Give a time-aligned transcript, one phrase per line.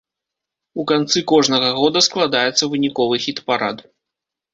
[0.83, 3.85] У канцы кожнага года складаецца выніковы хіт-парад.